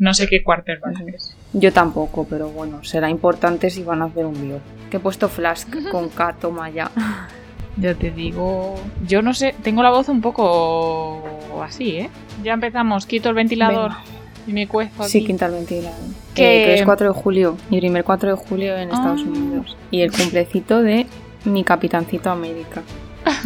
[0.00, 1.36] No sé qué quarterback es.
[1.52, 4.58] Yo tampoco, pero bueno, será importante si van a hacer un bio.
[4.90, 6.90] Que he puesto Flask con K, toma ya.
[7.76, 8.74] Ya te digo.
[9.06, 11.22] Yo no sé, tengo la voz un poco
[11.62, 12.10] así, ¿eh?
[12.42, 14.04] Ya empezamos, quito el ventilador Venga.
[14.48, 15.10] y me cuezo aquí.
[15.12, 15.94] Sí, quinta al ventilador.
[16.34, 19.28] Que- Eh, que es 4 de julio, mi primer 4 de julio en Estados Ah.
[19.28, 19.76] Unidos.
[19.92, 21.06] Y el cumplecito de
[21.44, 22.82] mi capitancito América.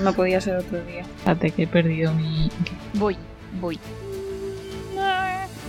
[0.02, 1.02] No podía ser otro día.
[1.02, 2.48] Espérate que he perdido mi.
[2.94, 3.16] Voy,
[3.60, 3.78] voy.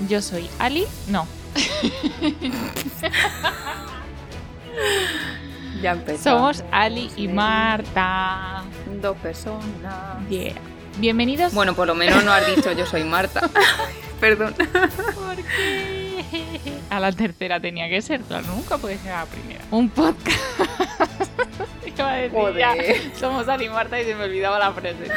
[0.10, 0.86] Yo soy Ali.
[1.08, 1.28] No.
[5.82, 6.58] Ya empezamos.
[6.58, 8.64] Somos Ali y Marta.
[9.02, 10.18] Dos personas.
[10.30, 10.56] Yeah.
[10.98, 11.54] Bienvenidos.
[11.54, 13.50] Bueno, por lo menos no has dicho yo soy Marta.
[14.20, 14.56] Perdón.
[14.56, 16.24] ¿por qué?
[16.90, 19.62] A la tercera tenía que ser, claro, nunca puede ser a la primera.
[19.70, 20.40] Un podcast.
[21.86, 23.12] Iba a decir ya, Joder.
[23.20, 25.08] somos Ali y Marta y se me olvidaba la frase.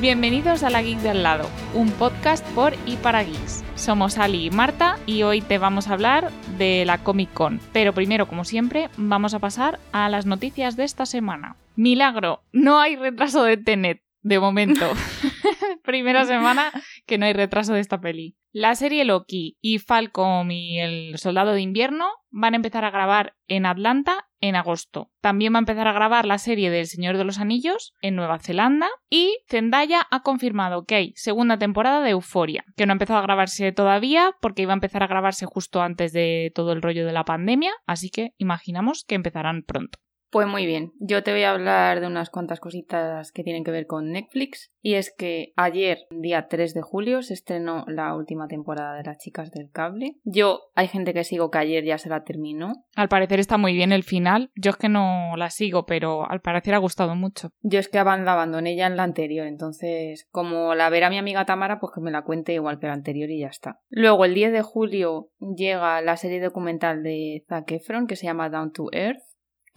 [0.00, 3.64] Bienvenidos a La Geek de al lado, un podcast por y para geeks.
[3.74, 7.60] Somos Ali y Marta y hoy te vamos a hablar de la Comic Con.
[7.72, 11.56] Pero primero, como siempre, vamos a pasar a las noticias de esta semana.
[11.74, 14.88] Milagro, no hay retraso de Tenet, de momento.
[15.82, 16.70] Primera semana
[17.04, 18.36] que no hay retraso de esta peli.
[18.52, 23.34] La serie Loki y Falcon y el Soldado de Invierno van a empezar a grabar
[23.46, 25.10] en Atlanta en agosto.
[25.20, 28.38] También va a empezar a grabar la serie del Señor de los Anillos en Nueva
[28.38, 33.18] Zelanda y Zendaya ha confirmado que hay segunda temporada de Euforia, que no ha empezado
[33.18, 37.04] a grabarse todavía porque iba a empezar a grabarse justo antes de todo el rollo
[37.04, 39.98] de la pandemia, así que imaginamos que empezarán pronto.
[40.30, 43.70] Pues muy bien, yo te voy a hablar de unas cuantas cositas que tienen que
[43.70, 44.70] ver con Netflix.
[44.82, 49.18] Y es que ayer, día 3 de julio, se estrenó la última temporada de Las
[49.18, 50.16] Chicas del Cable.
[50.24, 52.84] Yo, hay gente que sigo que ayer ya se la terminó.
[52.94, 56.40] Al parecer está muy bien el final, yo es que no la sigo, pero al
[56.40, 57.50] parecer ha gustado mucho.
[57.62, 61.46] Yo es que la abandoné ya en la anterior, entonces, como la verá mi amiga
[61.46, 63.80] Tamara, pues que me la cuente igual que la anterior y ya está.
[63.88, 68.50] Luego, el 10 de julio llega la serie documental de Zac Efron que se llama
[68.50, 69.22] Down to Earth.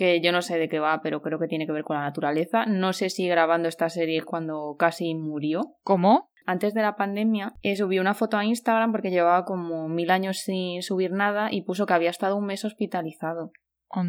[0.02, 2.02] Que yo no sé de qué va, pero creo que tiene que ver con la
[2.02, 2.66] naturaleza.
[2.66, 5.76] No sé si grabando esta serie cuando casi murió.
[5.84, 6.32] ¿Cómo?
[6.44, 10.40] Antes de la pandemia, eh, subió una foto a Instagram porque llevaba como mil años
[10.40, 13.52] sin subir nada y puso que había estado un mes hospitalizado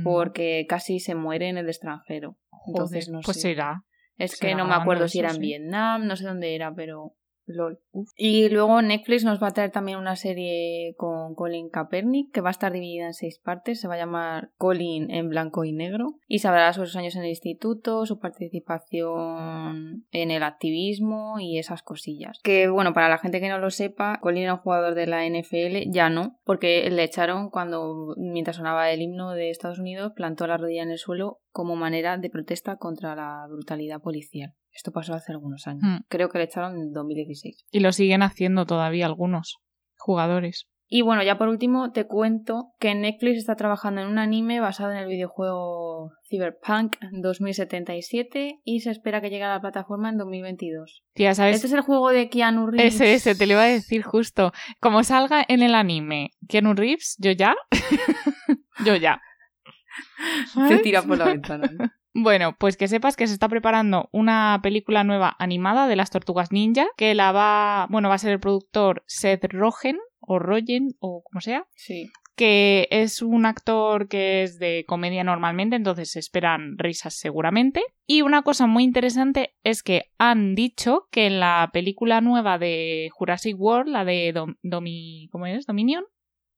[0.02, 2.38] porque casi se muere en el extranjero.
[2.66, 3.50] Entonces Joder, no pues sé.
[3.50, 3.82] será.
[4.16, 5.40] Es será que no me acuerdo si era en sí.
[5.42, 7.12] Vietnam, no sé dónde era, pero
[7.46, 7.80] lol.
[8.16, 12.50] Y luego Netflix nos va a traer también una serie con Colin Kaepernick que va
[12.50, 13.80] a estar dividida en seis partes.
[13.80, 17.16] Se va a llamar Colin en blanco y negro y se hablará sobre sus años
[17.16, 22.38] en el instituto, su participación en el activismo y esas cosillas.
[22.42, 25.26] Que bueno, para la gente que no lo sepa, Colin era un jugador de la
[25.26, 30.46] NFL, ya no, porque le echaron cuando mientras sonaba el himno de Estados Unidos, plantó
[30.46, 34.54] la rodilla en el suelo como manera de protesta contra la brutalidad policial.
[34.74, 35.82] Esto pasó hace algunos años.
[35.82, 36.04] Hmm.
[36.08, 37.66] Creo que le echaron en 2016.
[37.70, 39.58] Y lo siguen haciendo todavía algunos
[39.96, 40.66] jugadores.
[40.94, 44.92] Y bueno, ya por último te cuento que Netflix está trabajando en un anime basado
[44.92, 51.02] en el videojuego Cyberpunk 2077 y se espera que llegue a la plataforma en 2022.
[51.14, 51.54] Tía, ¿sabes?
[51.54, 52.96] Este es el juego de Keanu Reeves.
[52.96, 54.52] Ese, ese, te lo iba a decir justo.
[54.80, 57.54] Como salga en el anime Keanu Reeves, yo ya.
[58.84, 59.22] yo ya.
[60.68, 61.70] Se tira por la ventana.
[61.72, 61.90] ¿no?
[62.14, 66.52] Bueno, pues que sepas que se está preparando una película nueva animada de las tortugas
[66.52, 71.22] ninja, que la va, bueno, va a ser el productor Seth Rogen, o Rogen, o
[71.22, 72.10] como sea, Sí.
[72.36, 77.82] que es un actor que es de comedia normalmente, entonces se esperan risas seguramente.
[78.06, 83.08] Y una cosa muy interesante es que han dicho que en la película nueva de
[83.14, 85.64] Jurassic World, la de Dom- Domi, ¿cómo es?
[85.64, 86.04] Dominion,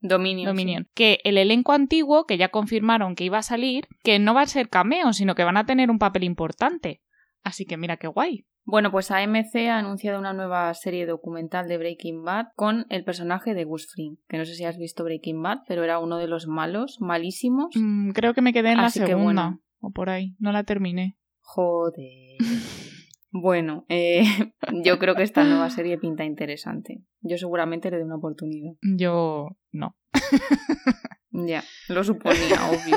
[0.06, 0.50] Dominion.
[0.50, 4.42] Dominion, que el elenco antiguo, que ya confirmaron que iba a salir, que no va
[4.42, 7.00] a ser cameo, sino que van a tener un papel importante.
[7.42, 8.44] Así que mira qué guay.
[8.66, 13.54] Bueno, pues AMC ha anunciado una nueva serie documental de Breaking Bad con el personaje
[13.54, 16.28] de Gus Fring, que no sé si has visto Breaking Bad, pero era uno de
[16.28, 17.74] los malos, malísimos.
[17.74, 19.62] Mm, creo que me quedé en Así la segunda, bueno.
[19.80, 21.16] o por ahí, no la terminé.
[21.40, 22.36] Joder.
[23.36, 24.22] Bueno, eh,
[24.84, 27.02] yo creo que esta nueva serie pinta interesante.
[27.20, 28.74] Yo seguramente le dé una oportunidad.
[28.80, 29.96] Yo no.
[31.36, 32.96] Ya, lo suponía, obvio.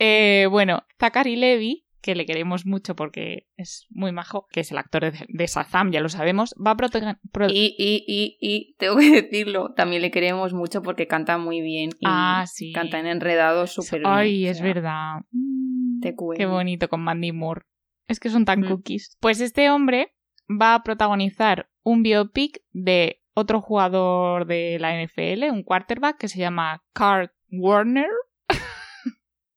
[0.00, 4.78] Eh, bueno, Zachary Levy, que le queremos mucho porque es muy majo, que es el
[4.78, 7.20] actor de, de Shazam, ya lo sabemos, va a protagonizar...
[7.50, 11.90] Y, y, y, y, tengo que decirlo, también le queremos mucho porque canta muy bien.
[12.00, 12.72] Y Ah, sí.
[12.72, 14.10] Canta en enredados súper bien.
[14.10, 15.16] Ay, es verdad.
[15.32, 16.38] Mm, Te cuento.
[16.38, 17.66] Qué bonito con Mandy Moore.
[18.08, 18.68] Es que son tan Mm.
[18.68, 19.16] cookies.
[19.20, 20.14] Pues este hombre
[20.48, 26.38] va a protagonizar un biopic de otro jugador de la NFL, un quarterback que se
[26.38, 28.08] llama Kurt Warner.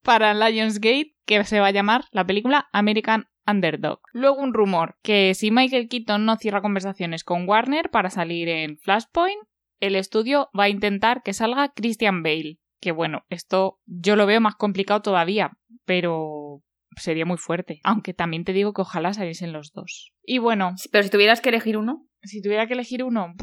[0.04, 4.00] para Lionsgate que se va a llamar la película American Underdog.
[4.14, 8.78] Luego un rumor que si Michael Keaton no cierra conversaciones con Warner para salir en
[8.78, 9.40] Flashpoint,
[9.80, 12.60] el estudio va a intentar que salga Christian Bale.
[12.82, 15.52] Que bueno, esto yo lo veo más complicado todavía,
[15.86, 16.62] pero
[16.96, 17.80] sería muy fuerte.
[17.84, 20.14] Aunque también te digo que ojalá saliesen los dos.
[20.24, 20.76] Y bueno.
[20.92, 22.06] Pero si tuvieras que elegir uno.
[22.24, 23.34] Si tuviera que elegir uno.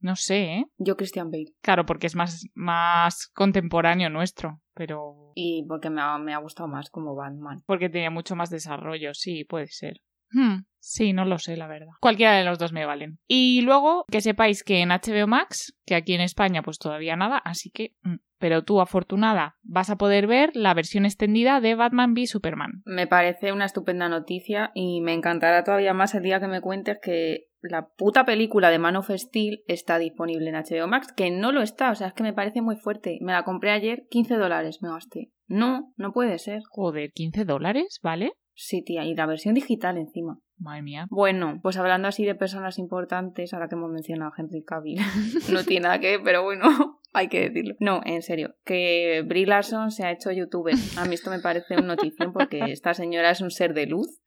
[0.00, 0.64] no sé, ¿eh?
[0.78, 1.52] Yo Christian Bale.
[1.62, 5.32] Claro, porque es más, más contemporáneo nuestro, pero...
[5.34, 7.62] Y porque me ha, me ha gustado más como Batman.
[7.66, 10.00] Porque tenía mucho más desarrollo, sí, puede ser.
[10.30, 11.92] Hmm, sí, no lo sé, la verdad.
[12.00, 13.18] Cualquiera de los dos me valen.
[13.26, 17.38] Y luego que sepáis que en HBO Max, que aquí en España pues todavía nada,
[17.38, 17.94] así que...
[18.02, 22.82] Mm, pero tú, afortunada, vas a poder ver la versión extendida de Batman v Superman.
[22.84, 26.98] Me parece una estupenda noticia y me encantará todavía más el día que me cuentes
[27.02, 31.50] que la puta película de Man of Steel está disponible en HBO Max, que no
[31.50, 33.18] lo está, o sea, es que me parece muy fuerte.
[33.20, 35.32] Me la compré ayer, 15 dólares me gasté.
[35.48, 36.62] No, no puede ser.
[36.68, 38.32] Joder, 15 dólares, ¿vale?
[38.60, 40.40] Sí, tía, y la versión digital encima.
[40.56, 41.06] Madre mía.
[41.10, 44.98] Bueno, pues hablando así de personas importantes, ahora que hemos mencionado a Henry Cavill,
[45.52, 47.74] no tiene nada que ver, pero bueno, hay que decirlo.
[47.80, 50.74] No, en serio, que Brie Larson se ha hecho youtuber.
[50.96, 54.20] A mí esto me parece un notición porque esta señora es un ser de luz.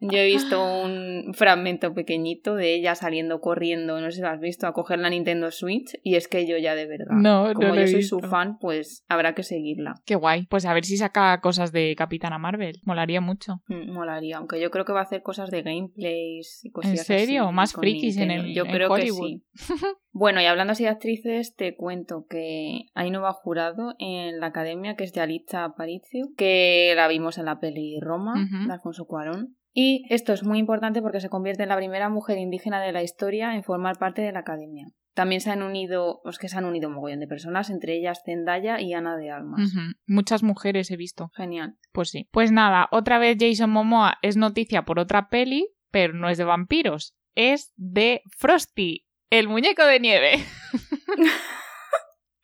[0.00, 4.40] Yo he visto un fragmento pequeñito de ella saliendo corriendo, no sé si lo has
[4.40, 7.74] visto, a coger la Nintendo Switch y es que yo ya de verdad, no, como
[7.74, 9.94] yo soy su fan, pues habrá que seguirla.
[10.04, 10.46] Qué guay.
[10.46, 12.80] Pues a ver si saca cosas de Capitana Marvel.
[12.84, 13.62] Molaría mucho.
[13.68, 16.98] Mm, molaría, aunque yo creo que va a hacer cosas de gameplays y cosas ¿En
[16.98, 17.50] serio?
[17.52, 19.42] Más frikis en el Yo creo que sí.
[20.18, 24.96] bueno, y hablando así de actrices, te cuento que hay nueva jurado en la academia
[24.96, 28.32] que es de Alicia Aparicio, que la vimos en la peli Roma,
[28.66, 29.58] de Alfonso Cuarón.
[29.74, 33.02] Y esto es muy importante porque se convierte en la primera mujer indígena de la
[33.02, 34.86] historia en formar parte de la academia.
[35.12, 38.22] También se han unido, es que se han unido un mogollón de personas, entre ellas
[38.24, 39.70] Zendaya y Ana de Almas.
[40.06, 41.30] Muchas mujeres he visto.
[41.34, 41.76] Genial.
[41.92, 42.26] Pues sí.
[42.32, 46.44] Pues nada, otra vez Jason Momoa es noticia por otra peli, pero no es de
[46.44, 50.44] vampiros, es de Frosty, el muñeco de nieve.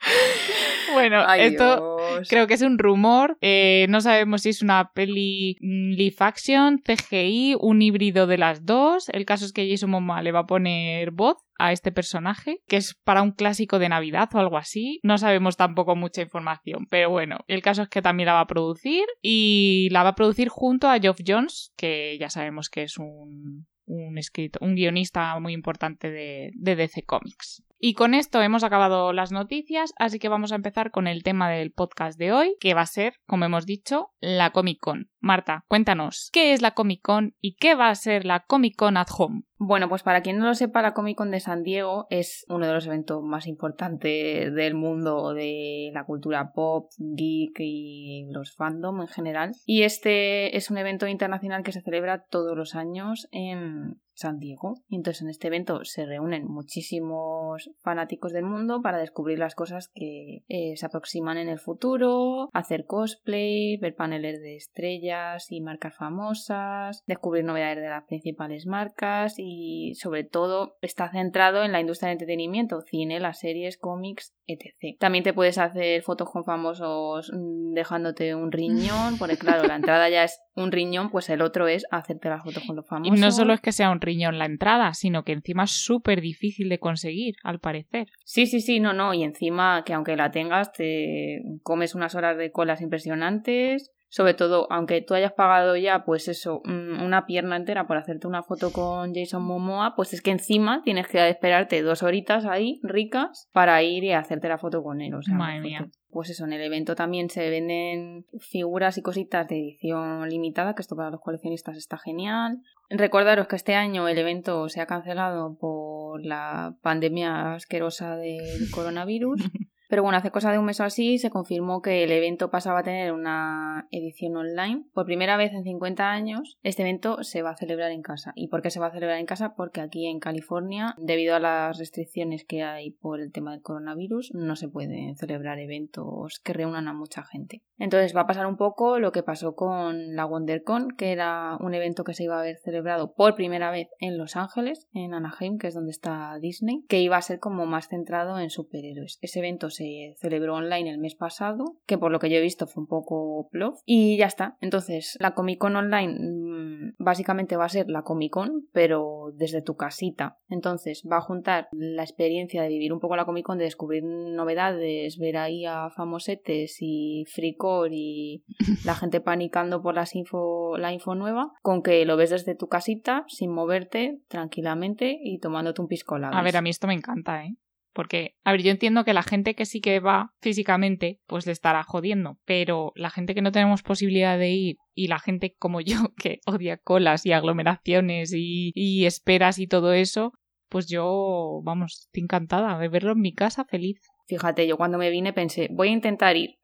[0.93, 1.99] bueno, esto
[2.29, 3.37] creo que es un rumor.
[3.41, 8.65] Eh, no sabemos si es una peli mm, live action, CGI, un híbrido de las
[8.65, 9.09] dos.
[9.11, 12.77] El caso es que Jason Momoa le va a poner voz a este personaje, que
[12.77, 14.99] es para un clásico de Navidad o algo así.
[15.05, 18.47] No sabemos tampoco mucha información, pero bueno, el caso es que también la va a
[18.47, 22.99] producir y la va a producir junto a Geoff Jones, que ya sabemos que es
[22.99, 24.19] un, un,
[24.61, 27.63] un guionista muy importante de DC Comics.
[27.79, 31.51] Y con esto hemos acabado las noticias, así que vamos a empezar con el tema
[31.51, 35.12] del podcast de hoy, que va a ser, como hemos dicho, la Comic Con.
[35.23, 38.97] Marta, cuéntanos, ¿qué es la Comic Con y qué va a ser la Comic Con
[38.97, 39.45] at Home?
[39.57, 42.67] Bueno, pues para quien no lo sepa, la Comic Con de San Diego es uno
[42.67, 49.01] de los eventos más importantes del mundo de la cultura pop, geek y los fandom
[49.01, 49.53] en general.
[49.65, 54.75] Y este es un evento internacional que se celebra todos los años en San Diego.
[54.89, 59.91] Y entonces en este evento se reúnen muchísimos fanáticos del mundo para descubrir las cosas
[59.95, 65.97] que eh, se aproximan en el futuro, hacer cosplay, ver paneles de estrellas y marcas
[65.97, 72.09] famosas, descubrir novedades de las principales marcas y sobre todo está centrado en la industria
[72.09, 74.97] del entretenimiento, cine, las series, cómics, etc.
[74.99, 80.09] También te puedes hacer fotos con famosos mm, dejándote un riñón, porque claro, la entrada
[80.09, 83.17] ya es un riñón, pues el otro es hacerte las fotos con los famosos.
[83.17, 86.21] Y no solo es que sea un riñón la entrada, sino que encima es súper
[86.21, 88.09] difícil de conseguir, al parecer.
[88.25, 92.37] Sí, sí, sí, no, no, y encima que aunque la tengas, te comes unas horas
[92.37, 97.87] de colas impresionantes, sobre todo, aunque tú hayas pagado ya, pues eso, una pierna entera
[97.87, 102.03] por hacerte una foto con Jason Momoa, pues es que encima tienes que esperarte dos
[102.03, 105.15] horitas ahí, ricas, para ir y hacerte la foto con él.
[105.15, 105.89] O sea, Madre mía.
[106.11, 110.83] Pues eso, en el evento también se venden figuras y cositas de edición limitada, que
[110.83, 112.59] esto para los coleccionistas está genial.
[112.91, 119.41] Recordaros que este año el evento se ha cancelado por la pandemia asquerosa del coronavirus.
[119.93, 122.79] Pero bueno, hace cosa de un mes o así se confirmó que el evento pasaba
[122.79, 124.87] a tener una edición online.
[124.95, 128.33] Por primera vez en 50 años, este evento se va a celebrar en casa.
[128.35, 129.55] ¿Y por qué se va a celebrar en casa?
[129.55, 134.33] Porque aquí en California, debido a las restricciones que hay por el tema del coronavirus,
[134.33, 137.61] no se pueden celebrar eventos que reúnan a mucha gente.
[137.77, 141.75] Entonces va a pasar un poco lo que pasó con la WonderCon, que era un
[141.75, 145.59] evento que se iba a haber celebrado por primera vez en Los Ángeles, en Anaheim,
[145.59, 149.19] que es donde está Disney, que iba a ser como más centrado en superhéroes.
[149.21, 152.41] Ese evento se se celebró online el mes pasado, que por lo que yo he
[152.41, 154.57] visto fue un poco plof, y ya está.
[154.61, 159.63] Entonces, la Comic Con online mm, básicamente va a ser la Comic Con, pero desde
[159.63, 160.39] tu casita.
[160.49, 164.05] Entonces, va a juntar la experiencia de vivir un poco la Comic Con, de descubrir
[164.05, 168.45] novedades, ver ahí a famosetes y fricor y
[168.85, 172.69] la gente panicando por las info, la info nueva, con que lo ves desde tu
[172.69, 177.45] casita, sin moverte, tranquilamente y tomándote un pisco A ver, a mí esto me encanta,
[177.45, 177.57] ¿eh?
[177.93, 181.53] Porque, a ver, yo entiendo que la gente que sí que va físicamente, pues le
[181.53, 185.81] estará jodiendo, pero la gente que no tenemos posibilidad de ir y la gente como
[185.81, 190.33] yo que odia colas y aglomeraciones y, y esperas y todo eso,
[190.69, 194.01] pues yo, vamos, estoy encantada de verlo en mi casa feliz.
[194.27, 196.57] Fíjate, yo cuando me vine pensé, voy a intentar ir,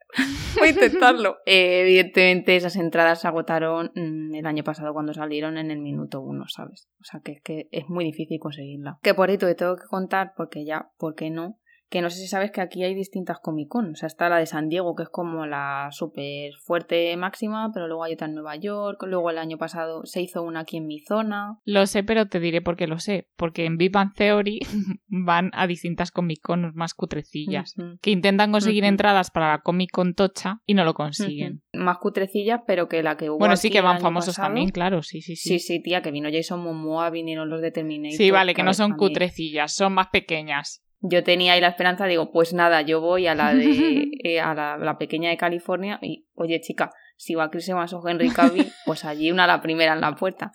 [0.59, 1.37] Voy a intentarlo.
[1.47, 6.21] Eh, evidentemente, esas entradas se agotaron mm, el año pasado cuando salieron en el minuto
[6.21, 6.89] uno, ¿sabes?
[7.01, 8.99] O sea, que es que es muy difícil conseguirla.
[9.03, 11.59] Que por ahí te tengo que contar, porque ya, ¿por qué no?
[11.91, 13.93] Que no sé si sabes que aquí hay distintas Comic Con.
[13.93, 17.89] O sea, está la de San Diego, que es como la súper fuerte máxima, pero
[17.89, 19.03] luego hay otra en Nueva York.
[19.07, 21.59] Luego el año pasado se hizo una aquí en mi zona.
[21.65, 23.29] Lo sé, pero te diré por qué lo sé.
[23.37, 24.61] Porque en Big Bang Theory
[25.07, 27.75] van a distintas Comic Con más cutrecillas.
[28.03, 31.63] Que intentan conseguir entradas para la Comic Con Tocha y no lo consiguen.
[31.73, 33.39] Más cutrecillas, pero que la que hubo.
[33.39, 35.49] Bueno, sí que van famosos también, claro, sí, sí, sí.
[35.49, 38.17] Sí, sí, tía, que vino Jason Momoa, vinieron los de Terminator.
[38.17, 42.31] Sí, vale, que no son cutrecillas, son más pequeñas yo tenía ahí la esperanza, digo,
[42.33, 46.61] pues nada, yo voy a la de eh, a la, pequeña de California y, oye
[46.61, 50.15] chica, si va Chris Evans o Henry Cavill, pues allí una la primera en la
[50.15, 50.53] puerta.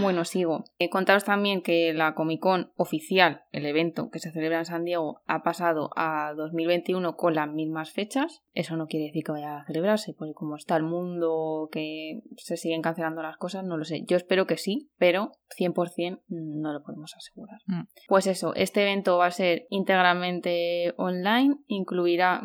[0.00, 0.64] Bueno, sigo.
[0.78, 4.84] He contaros también que la Comic Con oficial, el evento que se celebra en San
[4.84, 8.42] Diego, ha pasado a 2021 con las mismas fechas.
[8.52, 12.56] Eso no quiere decir que vaya a celebrarse, porque como está el mundo, que se
[12.56, 14.02] siguen cancelando las cosas, no lo sé.
[14.06, 17.60] Yo espero que sí, pero 100% no lo podemos asegurar.
[17.66, 17.82] Mm.
[18.08, 22.40] Pues eso, este evento va a ser íntegramente online, incluirá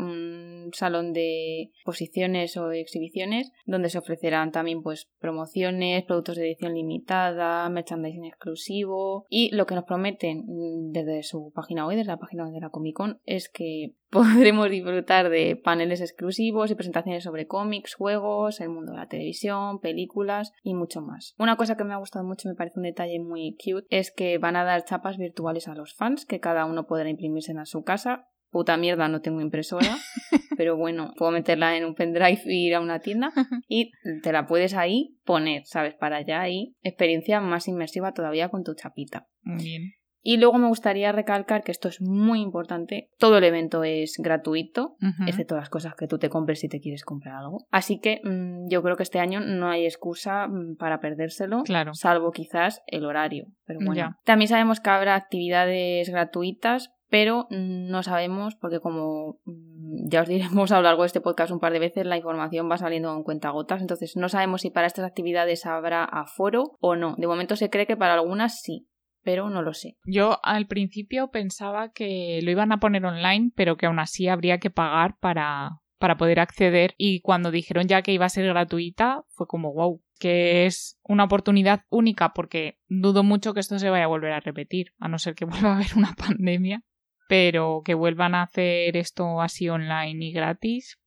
[0.74, 7.68] salón de exposiciones o exhibiciones donde se ofrecerán también pues promociones, productos de edición limitada,
[7.70, 12.50] merchandising exclusivo y lo que nos prometen mm, desde su página web, desde la página
[12.50, 17.94] de la Comic Con, es que podremos disfrutar de paneles exclusivos y presentaciones sobre cómics,
[17.94, 21.36] juegos, el mundo de la televisión, películas y mucho más.
[21.38, 24.38] Una cosa que me ha gustado mucho, me parece un detalle muy cute, es que
[24.38, 27.84] van a dar chapas virtuales a los fans que cada uno podrá imprimirse en su
[27.84, 29.98] casa puta mierda, no tengo impresora,
[30.58, 33.32] pero bueno, puedo meterla en un pendrive e ir a una tienda
[33.68, 33.92] y
[34.24, 35.96] te la puedes ahí poner, ¿sabes?
[35.96, 39.28] Para allá ahí, experiencia más inmersiva todavía con tu chapita.
[39.42, 39.94] Muy bien.
[40.22, 43.10] Y luego me gustaría recalcar que esto es muy importante.
[43.18, 47.06] Todo el evento es gratuito, excepto las cosas que tú te compres si te quieres
[47.06, 47.66] comprar algo.
[47.72, 51.94] Así que mm, yo creo que este año no hay excusa mm, para perdérselo, claro.
[51.94, 53.48] salvo quizás el horario.
[53.66, 54.18] Pero bueno.
[54.26, 60.72] También sabemos que habrá actividades gratuitas pero no sabemos porque como mm, ya os diremos
[60.72, 63.24] a lo largo de este podcast un par de veces, la información va saliendo en
[63.24, 67.16] cuentagotas, entonces no sabemos si para estas actividades habrá aforo o no.
[67.18, 68.88] De momento se cree que para algunas sí,
[69.24, 69.98] pero no lo sé.
[70.06, 74.60] Yo al principio pensaba que lo iban a poner online, pero que aún así habría
[74.60, 79.24] que pagar para, para poder acceder y cuando dijeron ya que iba a ser gratuita
[79.30, 84.06] fue como wow, que es una oportunidad única porque dudo mucho que esto se vaya
[84.06, 86.84] a volver a repetir, a no ser que vuelva a haber una pandemia
[87.30, 91.00] pero que vuelvan a hacer esto así online y gratis,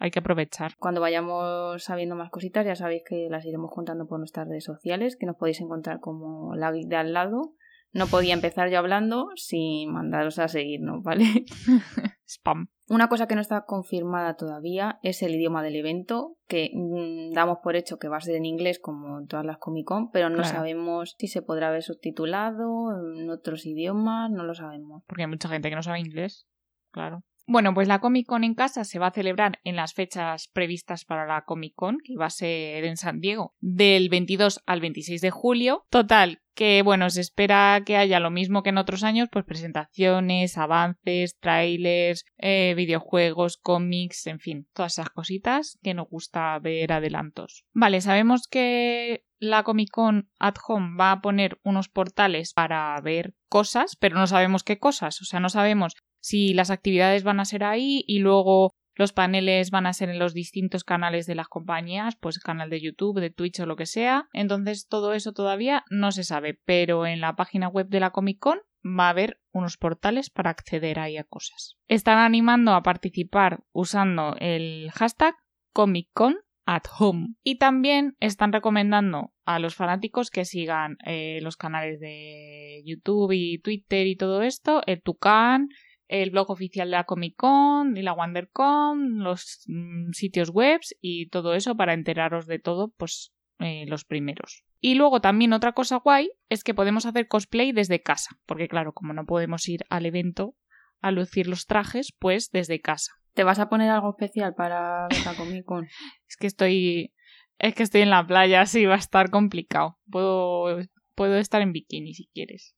[0.00, 0.72] hay que aprovechar.
[0.76, 5.16] Cuando vayamos sabiendo más cositas, ya sabéis que las iremos contando por nuestras redes sociales,
[5.16, 7.52] que nos podéis encontrar como la de al lado.
[7.98, 11.24] No podía empezar yo hablando sin mandaros a seguirnos, ¿vale?
[12.28, 12.68] Spam.
[12.88, 17.58] Una cosa que no está confirmada todavía es el idioma del evento, que mm, damos
[17.60, 20.30] por hecho que va a ser en inglés como en todas las Comic Con, pero
[20.30, 25.02] no sabemos si se podrá ver subtitulado en otros idiomas, no lo sabemos.
[25.08, 26.46] Porque hay mucha gente que no sabe inglés,
[26.92, 27.24] claro.
[27.50, 31.06] Bueno, pues la Comic Con en casa se va a celebrar en las fechas previstas
[31.06, 35.22] para la Comic Con, que va a ser en San Diego, del 22 al 26
[35.22, 35.86] de julio.
[35.88, 40.58] Total, que bueno, se espera que haya lo mismo que en otros años, pues presentaciones,
[40.58, 47.64] avances, trailers, eh, videojuegos, cómics, en fin, todas esas cositas que nos gusta ver adelantos.
[47.72, 53.32] Vale, sabemos que la Comic Con at Home va a poner unos portales para ver
[53.48, 57.44] cosas, pero no sabemos qué cosas, o sea, no sabemos si las actividades van a
[57.44, 61.46] ser ahí y luego los paneles van a ser en los distintos canales de las
[61.46, 64.28] compañías, pues canal de YouTube, de Twitch o lo que sea.
[64.32, 68.40] Entonces todo eso todavía no se sabe, pero en la página web de la Comic
[68.40, 71.76] Con va a haber unos portales para acceder ahí a cosas.
[71.86, 75.36] Están animando a participar usando el hashtag
[75.72, 76.36] Comic Con
[76.68, 77.34] at home.
[77.42, 83.58] Y también están recomendando a los fanáticos que sigan eh, los canales de YouTube y
[83.60, 85.68] Twitter y todo esto, el Tucán,
[86.08, 91.28] el blog oficial de la Comic Con y la WonderCon, los mm, sitios webs y
[91.28, 94.64] todo eso para enteraros de todo, pues eh, los primeros.
[94.80, 98.92] Y luego también otra cosa guay es que podemos hacer cosplay desde casa, porque claro,
[98.92, 100.56] como no podemos ir al evento
[101.00, 103.12] a lucir los trajes, pues desde casa.
[103.34, 105.84] ¿Te vas a poner algo especial para la Comic Con?
[106.28, 107.12] es que estoy
[107.58, 109.98] es que estoy en la playa, así va a estar complicado.
[110.10, 110.78] Puedo
[111.14, 112.77] puedo estar en bikini si quieres.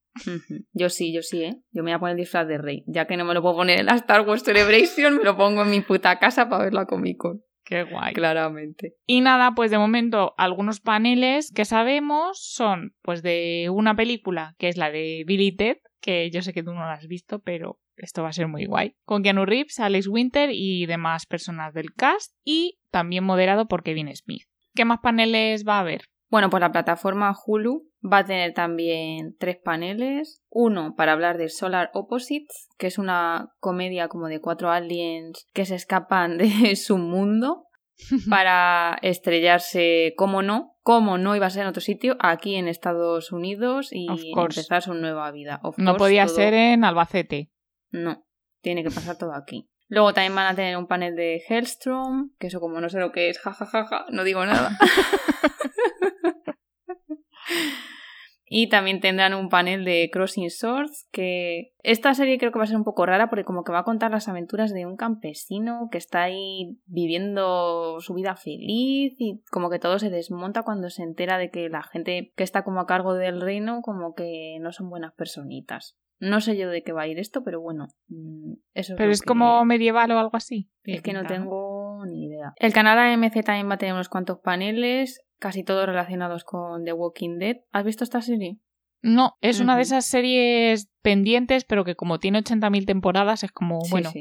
[0.73, 1.57] Yo sí, yo sí, ¿eh?
[1.73, 2.85] Yo me voy a poner el disfraz de rey.
[2.87, 5.63] Ya que no me lo puedo poner en la Star Wars Celebration, me lo pongo
[5.63, 7.43] en mi puta casa para ver la Comic Con.
[7.65, 8.15] Qué guay.
[8.15, 8.95] Claramente.
[9.07, 14.69] Y nada, pues de momento algunos paneles que sabemos son pues de una película que
[14.69, 17.79] es la de Billy Ted, que yo sé que tú no la has visto, pero
[17.97, 18.97] esto va a ser muy guay.
[19.05, 24.15] Con Keanu Reeves, Alex Winter y demás personas del cast y también moderado por Kevin
[24.17, 24.45] Smith.
[24.75, 26.07] ¿Qué más paneles va a haber?
[26.29, 30.43] Bueno, pues la plataforma Hulu va a tener también tres paneles.
[30.49, 35.65] Uno para hablar de Solar Opposites, que es una comedia como de cuatro aliens que
[35.65, 37.67] se escapan de su mundo
[38.31, 43.33] para estrellarse, como no, como no iba a ser en otro sitio, aquí en Estados
[43.33, 45.61] Unidos y empezar su nueva vida.
[45.77, 47.51] no podía ser en Albacete.
[47.91, 48.25] No,
[48.63, 49.69] tiene que pasar todo aquí.
[49.89, 53.11] Luego también van a tener un panel de Hellstrom, que eso como no sé lo
[53.11, 54.79] que es, jajajaja, no digo nada.
[58.53, 62.67] Y también tendrán un panel de Crossing Swords, que esta serie creo que va a
[62.67, 65.89] ser un poco rara porque como que va a contar las aventuras de un campesino
[65.93, 71.05] que está ahí viviendo su vida feliz y como que todo se desmonta cuando se
[71.05, 74.73] entera de que la gente que está como a cargo del reino como que no
[74.73, 75.97] son buenas personitas.
[76.19, 79.13] No sé yo de qué va a ir esto, pero bueno, mm, eso es Pero
[79.13, 80.69] es como medieval o algo así.
[80.83, 82.53] Es que no tengo ni idea.
[82.57, 86.93] El canal AMC también va a tener unos cuantos paneles casi todos relacionados con The
[86.93, 87.57] Walking Dead.
[87.73, 88.59] ¿Has visto esta serie?
[89.03, 93.81] No, es una de esas series pendientes, pero que como tiene 80.000 temporadas es como,
[93.91, 94.13] bueno,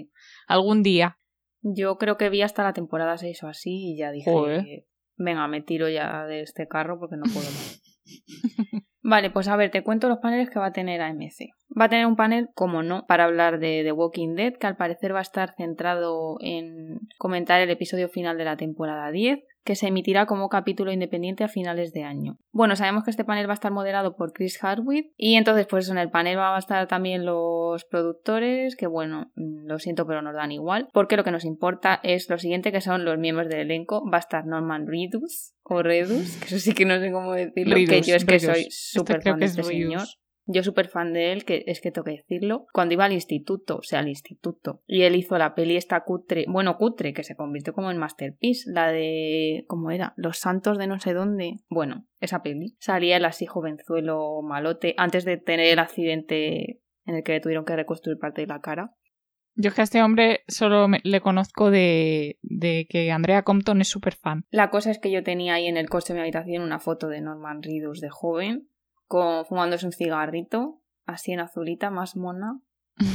[0.48, 1.20] algún día.
[1.62, 5.62] Yo creo que vi hasta la temporada 6 o así y ya dije, venga, me
[5.62, 7.82] tiro ya de este carro porque no puedo más.
[9.02, 11.52] Vale, pues a ver, te cuento los paneles que va a tener AMC.
[11.80, 14.76] Va a tener un panel, como no, para hablar de The Walking Dead, que al
[14.76, 19.76] parecer va a estar centrado en comentar el episodio final de la temporada 10, que
[19.76, 22.38] se emitirá como capítulo independiente a finales de año.
[22.52, 25.90] Bueno, sabemos que este panel va a estar moderado por Chris Hardwick y entonces pues
[25.90, 30.22] en el panel van a estar también los productores, que bueno, mm, lo siento pero
[30.22, 33.50] nos dan igual, porque lo que nos importa es lo siguiente que son los miembros
[33.50, 34.04] del elenco.
[34.10, 37.76] Va a estar Norman Reedus o Redus, que eso sí que no sé cómo decirlo,
[37.76, 40.08] que yo es que soy este súper fan de este señor.
[40.52, 42.66] Yo súper fan de él, que es que tengo que decirlo.
[42.74, 46.46] Cuando iba al instituto, o sea, al instituto, y él hizo la peli esta cutre,
[46.48, 50.14] bueno, cutre, que se convirtió como en masterpiece, la de, ¿cómo era?
[50.18, 51.58] Los santos de no sé dónde.
[51.70, 52.76] Bueno, esa peli.
[52.80, 57.64] Salía él así jovenzuelo, malote, antes de tener el accidente en el que le tuvieron
[57.64, 58.96] que reconstruir parte de la cara.
[59.54, 63.88] Yo es que a este hombre solo le conozco de, de que Andrea Compton es
[63.88, 64.46] súper fan.
[64.50, 67.08] La cosa es que yo tenía ahí en el coche de mi habitación una foto
[67.08, 68.70] de Norman Reedus de joven
[69.10, 72.62] con, fumándose un cigarrito, así en azulita, más mona.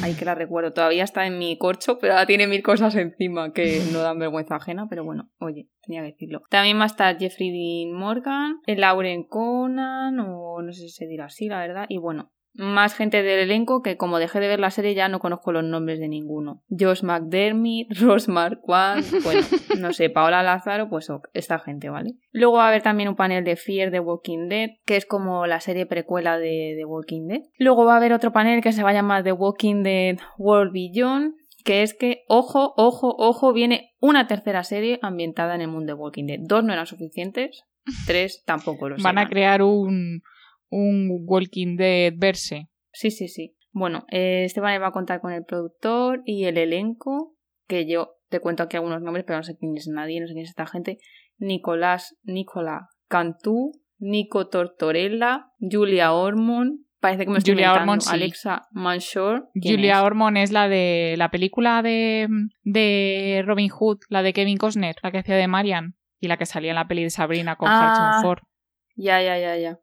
[0.02, 0.72] Ahí que la recuerdo.
[0.72, 4.56] Todavía está en mi corcho, pero ahora tiene mil cosas encima que no dan vergüenza
[4.56, 6.42] ajena, pero bueno, oye, tenía que decirlo.
[6.50, 11.06] También va a estar Jeffrey Dean Morgan, el Lauren Conan, o no sé si se
[11.06, 11.86] dirá así, la verdad.
[11.88, 15.18] Y bueno, más gente del elenco que como dejé de ver la serie ya no
[15.18, 16.62] conozco los nombres de ninguno.
[16.70, 19.40] Josh McDermott, Ross Marquand, bueno,
[19.78, 22.14] no sé, Paola Lázaro, pues esta gente, ¿vale?
[22.30, 25.46] Luego va a haber también un panel de Fear the Walking Dead, que es como
[25.46, 27.40] la serie precuela de The Walking Dead.
[27.58, 30.72] Luego va a haber otro panel que se va a llamar The Walking Dead World
[30.72, 35.94] Beyond, que es que, ojo, ojo, ojo, viene una tercera serie ambientada en el mundo
[35.94, 36.38] de Walking Dead.
[36.40, 37.64] Dos no eran suficientes,
[38.06, 40.22] tres tampoco lo Van a crear un
[40.70, 42.68] un Walking Dead verse.
[42.92, 43.56] Sí, sí, sí.
[43.72, 47.34] Bueno, eh, Esteban va a contar con el productor y el elenco,
[47.66, 50.32] que yo te cuento aquí algunos nombres, pero no sé quién es nadie, no sé
[50.32, 50.98] quién es esta gente.
[51.38, 59.42] Nicolás, Nicola Cantú, Nico Tortorella, Julia Ormond, parece que me estoy Julia Ormond, Alexa Manshore.
[59.54, 62.28] Julia Ormond es la de la película de,
[62.62, 66.46] de Robin Hood, la de Kevin Costner, la que hacía de Marian, y la que
[66.46, 68.40] salía en la peli de Sabrina con ah, Ford.
[68.94, 69.80] Ya, ya, ya, ya.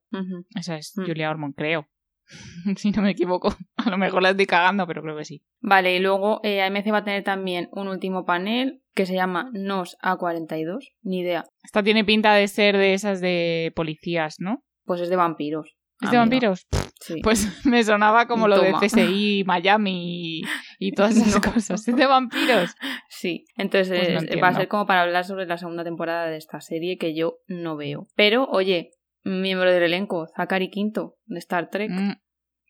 [0.55, 1.05] Esa es mm.
[1.05, 1.87] Julia Ormond, creo.
[2.77, 3.55] si no me equivoco.
[3.77, 5.43] A lo mejor la estoy cagando, pero creo que sí.
[5.59, 9.49] Vale, y luego eh, AMC va a tener también un último panel que se llama
[9.53, 10.93] NOS A42.
[11.01, 11.45] Ni idea.
[11.63, 14.63] Esta tiene pinta de ser de esas de policías, ¿no?
[14.85, 15.77] Pues es de vampiros.
[16.01, 16.67] ¿Es de vampiros?
[16.99, 17.21] Sí.
[17.21, 20.41] Pues me sonaba como lo de CSI, Miami
[20.79, 21.87] y, todas esas cosas.
[21.87, 22.75] ¿Es de vampiros?
[23.07, 23.45] Sí.
[23.55, 26.97] Entonces pues va a ser como para hablar sobre la segunda temporada de esta serie
[26.97, 28.07] que yo no veo.
[28.15, 28.91] Pero, oye,
[29.23, 31.91] miembro del elenco, Zachary Quinto, de Star Trek.
[31.91, 32.11] Mm.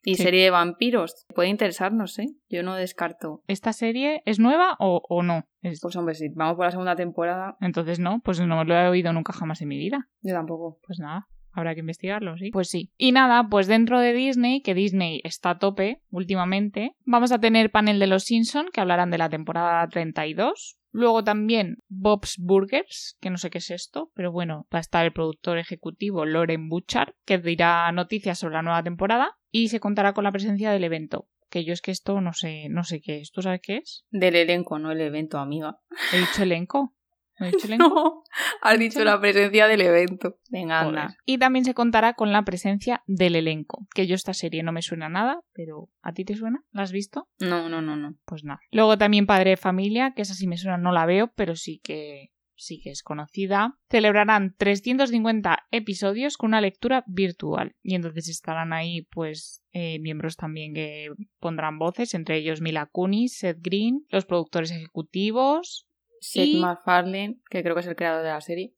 [0.04, 0.24] Y Sí.
[0.24, 1.26] serie de vampiros.
[1.36, 2.26] Puede interesarnos, ¿eh?
[2.50, 3.44] Yo no descarto.
[3.46, 5.44] ¿Esta serie es nueva o, o no?
[5.62, 8.88] Es- Pues hombre, si vamos por la segunda temporada, Entonces no, pues no lo he
[8.88, 10.10] oído nunca jamás en mi vida.
[10.22, 10.80] yo tampoco.
[10.88, 12.52] Pues nada, habrá que investigarlo, sí.
[12.52, 12.92] Pues sí.
[12.98, 17.72] Y nada, pues dentro de Disney, que Disney está a tope últimamente, vamos a tener
[17.72, 20.78] panel de los Simpson que hablarán de la temporada 32.
[20.92, 25.06] Luego también Bob's Burgers, que no sé qué es esto, pero bueno, va a estar
[25.06, 30.14] el productor ejecutivo Loren Butchard, que dirá noticias sobre la nueva temporada y se contará
[30.14, 31.28] con la presencia del evento.
[31.50, 33.32] Que yo es que esto no sé, no sé qué es.
[33.32, 34.06] ¿Tú sabes qué es?
[34.10, 35.80] Del elenco, no el evento, amiga.
[36.14, 36.94] He dicho elenco.
[37.40, 37.68] ¿No he dicho?
[37.78, 38.24] No,
[38.62, 40.38] has dicho la presencia del evento.
[40.50, 41.00] Venga, Joder.
[41.00, 41.18] anda.
[41.26, 44.82] Y también se contará con la presencia del elenco, que yo esta serie no me
[44.82, 46.64] suena nada, pero ¿a ti te suena?
[46.72, 47.28] ¿La has visto?
[47.40, 48.16] No, no, no, no.
[48.26, 48.60] Pues nada.
[48.72, 51.80] Luego también Padre de Familia, que esa sí me suena, no la veo, pero sí
[51.84, 53.78] que sí que es conocida.
[53.90, 60.74] Celebrarán 350 episodios con una lectura virtual y entonces estarán ahí pues eh, miembros también
[60.74, 65.88] que pondrán voces, entre ellos Mila Kunis, Seth Green, los productores ejecutivos.
[66.22, 68.74] Seth Y- MacFarlane, que creo que es el creador de la serie.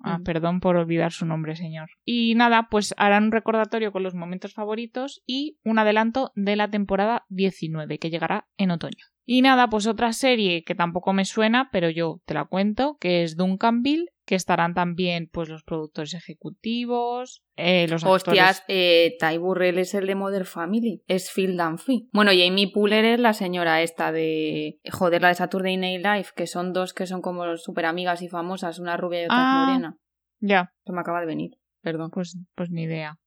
[0.00, 0.22] Ah, Mm.
[0.22, 1.90] perdón por olvidar su nombre, señor.
[2.04, 6.70] Y nada, pues harán un recordatorio con los momentos favoritos y un adelanto de la
[6.70, 9.04] temporada 19, que llegará en otoño.
[9.30, 13.22] Y nada, pues otra serie que tampoco me suena, pero yo te la cuento, que
[13.24, 18.64] es Duncanville, que estarán también pues los productores ejecutivos, eh, los Hostias, actores...
[18.68, 21.02] eh, Ty Burrell es el de Modern Family.
[21.06, 22.08] Es Phil Dunphy.
[22.12, 24.78] Bueno, y Amy Poehler es la señora esta de...
[24.90, 28.28] Joder, la de Saturday Night Live, que son dos que son como súper amigas y
[28.28, 29.66] famosas, una rubia y otra Ah.
[29.66, 29.96] morena.
[30.40, 31.50] Ya, Se me acaba de venir,
[31.82, 32.10] perdón.
[32.12, 33.18] pues, pues ni idea.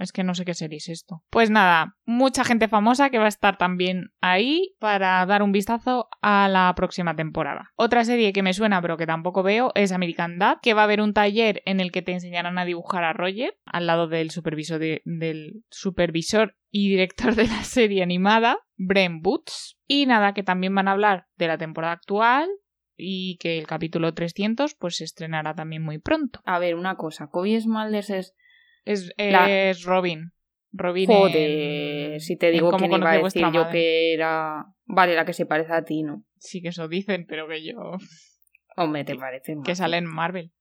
[0.00, 1.22] Es que no sé qué serie es esto.
[1.30, 6.08] Pues nada, mucha gente famosa que va a estar también ahí para dar un vistazo
[6.22, 7.70] a la próxima temporada.
[7.76, 10.84] Otra serie que me suena pero que tampoco veo es American Dad, que va a
[10.84, 14.30] haber un taller en el que te enseñarán a dibujar a Roger al lado del
[14.30, 19.76] supervisor, de- del supervisor y director de la serie animada, Brent Boots.
[19.86, 22.48] Y nada, que también van a hablar de la temporada actual
[22.96, 26.40] y que el capítulo 300 pues se estrenará también muy pronto.
[26.44, 27.26] A ver, una cosa.
[27.28, 28.34] Kobe Smulders es...
[28.84, 30.32] Es, La- es Robin.
[30.72, 33.72] Robin Joder, en- si te digo quién iba a decir yo madre.
[33.72, 34.66] que era...
[34.86, 36.24] Vale, la que se parece a ti, ¿no?
[36.38, 37.74] Sí que eso dicen, pero que yo...
[38.76, 40.52] Hombre, te parece Que sale en Marvel.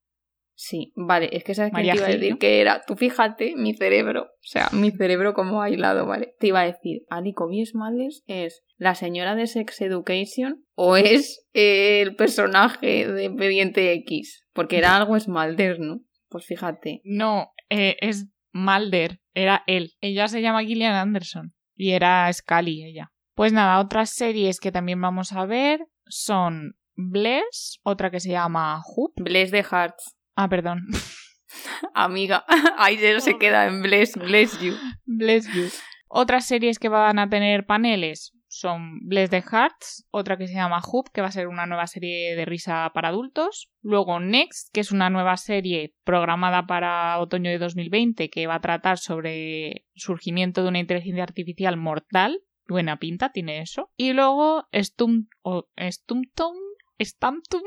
[0.61, 2.81] Sí, vale, es que sabes que te iba a decir que era.
[2.85, 6.33] Tú fíjate, mi cerebro, o sea, mi cerebro como ha hilado, ¿vale?
[6.37, 7.33] Te iba a decir, Ali
[7.65, 14.45] Smulders es la señora de Sex Education o es eh, el personaje de Expediente X,
[14.51, 16.01] porque era algo Smulders, ¿no?
[16.27, 16.99] Pues fíjate.
[17.05, 19.19] No, eh, es Mulder.
[19.33, 19.93] Era él.
[20.01, 21.53] Ella se llama Gillian Anderson.
[21.75, 23.11] Y era Scully, ella.
[23.35, 28.81] Pues nada, otras series que también vamos a ver son Bless, otra que se llama
[28.83, 29.13] Hoop.
[29.15, 30.81] Bless the Hearts, Ah, perdón.
[31.93, 32.43] amiga.
[32.99, 34.73] Se- se queda en Bless, Bless You.
[35.05, 35.69] Bless You.
[36.07, 40.81] Otras series que van a tener paneles son Bless the Hearts, otra que se llama
[40.81, 43.71] Hoop, que va a ser una nueva serie de risa para adultos.
[43.81, 48.61] Luego Next, que es una nueva serie programada para otoño de 2020 que va a
[48.61, 52.41] tratar sobre surgimiento de una inteligencia artificial mortal.
[52.67, 53.91] Buena pinta tiene eso.
[53.95, 56.55] Y luego Stum o Stumtom,
[56.99, 57.61] Stamptum,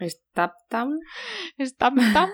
[0.00, 0.98] Staptown,
[1.60, 2.30] Stamptum,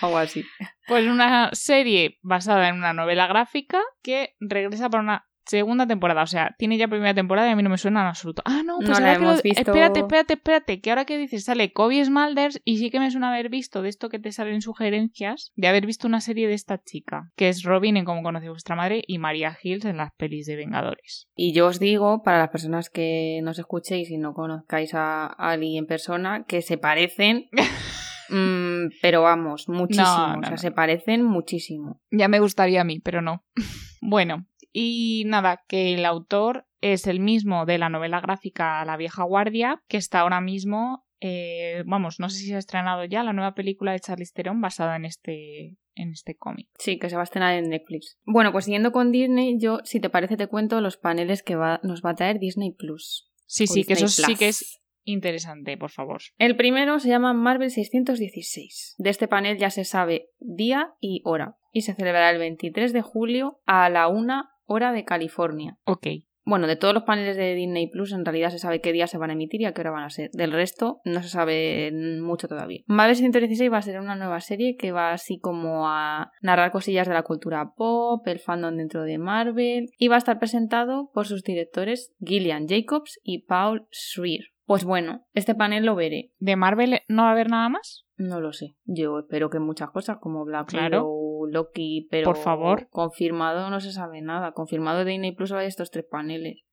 [0.00, 0.44] algo así.
[0.86, 6.22] Pues una serie basada en una novela gráfica que regresa para una segunda temporada.
[6.22, 8.42] O sea, tiene ya primera temporada y a mí no me suena en absoluto.
[8.44, 9.60] Ah, no, pues No la lo- hemos visto.
[9.60, 10.80] Espérate, espérate, espérate.
[10.80, 13.88] Que ahora que dices sale Kobe Smulders y sí que me suena haber visto de
[13.88, 17.62] esto que te salen sugerencias de haber visto una serie de esta chica, que es
[17.62, 21.28] Robin en Cómo conoce vuestra madre y Maria Hills en las pelis de Vengadores.
[21.36, 25.76] Y yo os digo, para las personas que nos escuchéis y no conozcáis a Ali
[25.78, 27.48] en persona, que se parecen,
[28.30, 30.06] mm, pero vamos, muchísimo.
[30.06, 30.56] No, no, o sea, no.
[30.58, 32.00] se parecen muchísimo.
[32.10, 33.44] Ya me gustaría a mí, pero no.
[34.00, 39.22] bueno, y nada, que el autor es el mismo de la novela gráfica La vieja
[39.24, 43.32] guardia, que está ahora mismo, eh, vamos, no sé si se ha estrenado ya la
[43.32, 46.68] nueva película de Charlize Theron basada en este, en este cómic.
[46.78, 48.18] Sí, que se va a estrenar en Netflix.
[48.24, 51.80] Bueno, pues siguiendo con Disney, yo, si te parece, te cuento los paneles que va,
[51.84, 53.30] nos va a traer Disney Plus.
[53.46, 56.22] Sí, sí, que eso sí que es interesante, por favor.
[56.38, 58.96] El primero se llama Marvel 616.
[58.98, 61.56] De este panel ya se sabe día y hora.
[61.70, 65.76] Y se celebrará el 23 de julio a la 1 hora de California.
[65.84, 66.06] Ok.
[66.44, 69.16] Bueno, de todos los paneles de Disney Plus, en realidad se sabe qué día se
[69.16, 70.30] van a emitir y a qué hora van a ser.
[70.32, 72.82] Del resto, no se sabe mucho todavía.
[72.86, 77.06] Marvel 116 va a ser una nueva serie que va así como a narrar cosillas
[77.06, 81.26] de la cultura pop, el fandom dentro de Marvel, y va a estar presentado por
[81.26, 84.46] sus directores Gillian Jacobs y Paul Schreier.
[84.64, 86.32] Pues bueno, este panel lo veré.
[86.38, 88.06] ¿De Marvel no va a haber nada más?
[88.16, 88.74] No lo sé.
[88.84, 91.04] Yo espero que muchas cosas como Black Claro.
[91.52, 92.88] Loki, pero Por favor.
[92.90, 94.52] confirmado no se sabe nada.
[94.52, 96.64] Confirmado de Disney Plus hay estos tres paneles.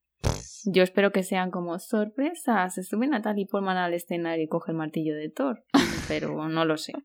[0.65, 2.73] Yo espero que sean como sorpresas.
[2.73, 5.63] Se sube Natalie Portman al escenario y coge el martillo de Thor.
[6.07, 6.93] Pero no lo sé.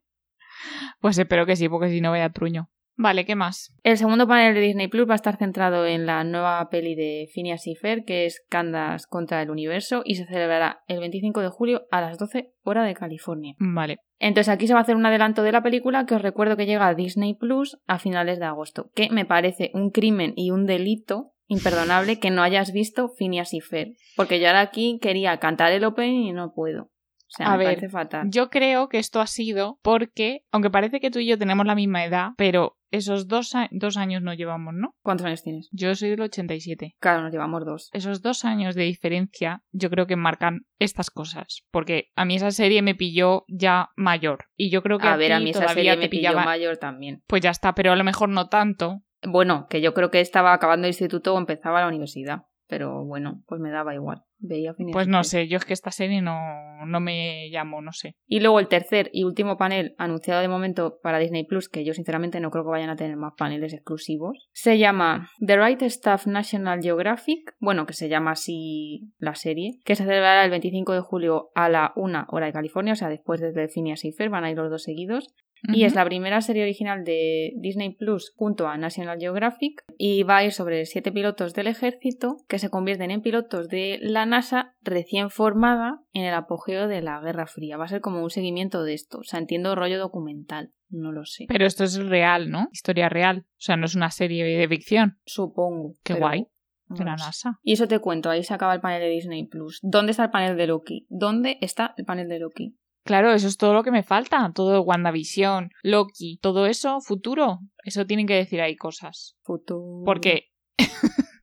[1.01, 2.69] Pues espero que sí, porque si no vaya truño.
[2.97, 3.75] Vale, ¿qué más?
[3.83, 7.27] El segundo panel de Disney Plus va a estar centrado en la nueva peli de
[7.33, 11.49] Phineas y Fer, que es Candas contra el universo, y se celebrará el 25 de
[11.49, 13.55] julio a las 12 hora de California.
[13.59, 13.97] Vale.
[14.19, 16.65] Entonces aquí se va a hacer un adelanto de la película que os recuerdo que
[16.65, 20.65] llega a Disney Plus a finales de agosto, que me parece un crimen y un
[20.65, 25.71] delito imperdonable que no hayas visto Phineas y Fer, porque yo ahora aquí quería cantar
[25.71, 26.83] el opening y no puedo.
[27.27, 28.27] O sea, A me ver, parece fatal.
[28.29, 31.75] Yo creo que esto ha sido porque, aunque parece que tú y yo tenemos la
[31.75, 34.95] misma edad, pero esos dos, dos años no llevamos, ¿no?
[35.03, 35.69] ¿Cuántos años tienes?
[35.71, 36.95] Yo soy del 87.
[36.99, 37.89] Claro, nos llevamos dos.
[37.93, 41.63] Esos dos años de diferencia yo creo que marcan estas cosas.
[41.71, 44.45] Porque a mí esa serie me pilló ya mayor.
[44.55, 46.45] Y yo creo que A ver, a mí esa serie me pilló pillaba...
[46.45, 47.23] mayor también.
[47.27, 49.01] Pues ya está, pero a lo mejor no tanto.
[49.21, 52.43] Bueno, que yo creo que estaba acabando el instituto o empezaba la universidad.
[52.67, 54.23] Pero bueno, pues me daba igual.
[54.39, 56.37] Veía Phineas Pues no sé, yo es que esta serie no,
[56.85, 58.15] no me llamo, no sé.
[58.27, 61.93] Y luego el tercer y último panel anunciado de momento para Disney Plus, que yo
[61.93, 66.27] sinceramente no creo que vayan a tener más paneles exclusivos, se llama The Right Stuff
[66.27, 71.01] National Geographic, bueno, que se llama así la serie, que se celebrará el 25 de
[71.01, 74.43] julio a la 1 hora de California, o sea, después de Phineas y Fer, van
[74.43, 75.33] a ir los dos seguidos.
[75.73, 80.37] Y es la primera serie original de Disney Plus junto a National Geographic y va
[80.37, 84.75] a ir sobre siete pilotos del ejército que se convierten en pilotos de la NASA
[84.81, 87.77] recién formada en el apogeo de la Guerra Fría.
[87.77, 89.19] Va a ser como un seguimiento de esto.
[89.19, 90.71] O sea, entiendo rollo documental.
[90.89, 91.45] No lo sé.
[91.47, 92.69] Pero esto es real, ¿no?
[92.71, 93.45] Historia real.
[93.47, 95.17] O sea, no es una serie de ficción.
[95.25, 95.93] Supongo.
[96.03, 96.47] Qué pero guay.
[96.87, 97.15] De la.
[97.15, 97.59] NASA.
[97.63, 99.79] Y eso te cuento, ahí se acaba el panel de Disney Plus.
[99.81, 101.07] ¿Dónde está el panel de Loki?
[101.09, 102.75] ¿Dónde está el panel de Loki?
[103.05, 104.51] Claro, eso es todo lo que me falta.
[104.53, 107.59] Todo WandaVision, Loki, todo eso, futuro.
[107.83, 109.37] Eso tienen que decir ahí cosas.
[109.43, 110.03] Futuro.
[110.03, 110.49] Porque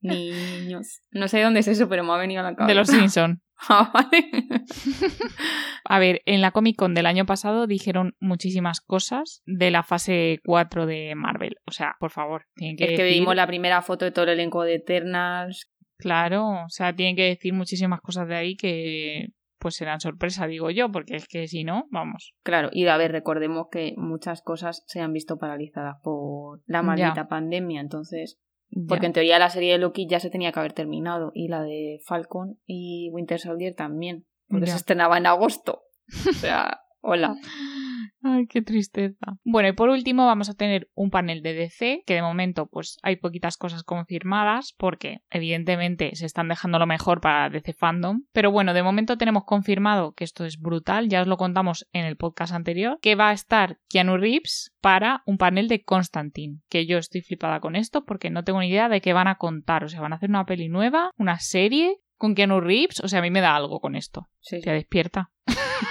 [0.00, 1.00] Niños.
[1.10, 2.68] No sé dónde es eso, pero me ha venido a la cabeza.
[2.68, 3.42] de los Simpson.
[3.68, 4.28] Ah, vale.
[5.84, 10.40] A ver, en la Comic Con del año pasado dijeron muchísimas cosas de la fase
[10.44, 11.54] 4 de Marvel.
[11.64, 14.30] O sea, por favor, tienen que Es que vimos la primera foto de todo el
[14.32, 15.70] elenco de Eternals.
[15.96, 19.28] Claro, o sea, tienen que decir muchísimas cosas de ahí que
[19.62, 22.34] pues serán sorpresa, digo yo, porque es que si no, vamos.
[22.42, 27.14] Claro, y a ver, recordemos que muchas cosas se han visto paralizadas por la maldita
[27.14, 27.28] Ya.
[27.28, 28.38] pandemia, entonces.
[28.70, 28.82] ya.
[28.88, 31.62] Porque en teoría la serie de Loki ya se tenía que haber terminado, y la
[31.62, 34.72] de Falcon y Winter Soldier también, porque Ya.
[34.72, 35.82] se estrenaba en agosto.
[36.28, 37.36] O sea, hola.
[38.22, 39.38] Ay, qué tristeza.
[39.44, 42.98] Bueno, y por último vamos a tener un panel de DC, que de momento pues
[43.02, 48.22] hay poquitas cosas confirmadas, porque evidentemente se están dejando lo mejor para DC Fandom.
[48.32, 52.04] Pero bueno, de momento tenemos confirmado que esto es brutal, ya os lo contamos en
[52.04, 56.86] el podcast anterior, que va a estar Keanu Reeves para un panel de Constantine, que
[56.86, 59.84] yo estoy flipada con esto porque no tengo ni idea de qué van a contar,
[59.84, 63.18] o sea, van a hacer una peli nueva, una serie con Keanu Reeves, o sea,
[63.18, 64.28] a mí me da algo con esto.
[64.40, 64.60] Sí.
[64.64, 65.32] Ya despierta.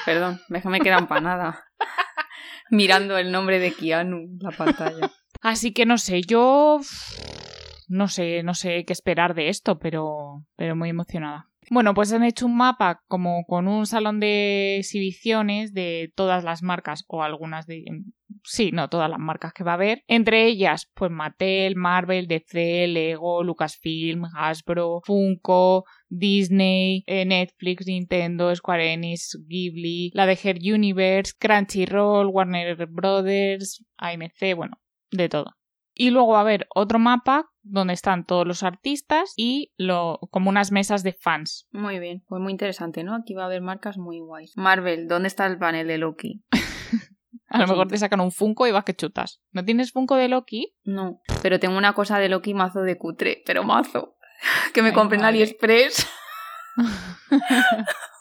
[0.05, 1.65] Perdón, déjame quedar empanada.
[2.69, 5.11] Mirando el nombre de Keanu la pantalla.
[5.41, 6.79] Así que no sé, yo
[7.87, 11.47] no sé, no sé qué esperar de esto, pero, pero muy emocionada.
[11.69, 16.63] Bueno, pues han hecho un mapa como con un salón de exhibiciones de todas las
[16.63, 17.85] marcas o algunas de
[18.43, 20.03] sí, no, todas las marcas que va a haber.
[20.07, 28.93] Entre ellas, pues Mattel, Marvel, DC, Lego, Lucasfilm, Hasbro, Funko, Disney, eh, Netflix, Nintendo, Square
[28.93, 34.77] Enix, Ghibli, la de Her Universe, Crunchyroll, Warner Brothers, AMC, bueno,
[35.09, 35.55] de todo.
[35.93, 40.49] Y luego va a haber otro mapa donde están todos los artistas y lo, como
[40.49, 41.67] unas mesas de fans.
[41.71, 43.15] Muy bien, pues muy interesante, ¿no?
[43.15, 44.53] Aquí va a haber marcas muy guays.
[44.57, 46.43] Marvel, ¿dónde está el panel de Loki?
[47.47, 49.41] A lo mejor te sacan un Funko y vas que chutas.
[49.51, 50.73] ¿No tienes Funko de Loki?
[50.85, 54.15] No, pero tengo una cosa de Loki mazo de cutre, pero mazo.
[54.73, 55.25] Que me Ay, compré en.
[55.25, 56.07] AliExpress.